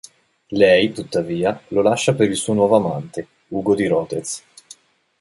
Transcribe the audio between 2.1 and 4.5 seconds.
per il suo nuovo amante, Ugo di Rodez.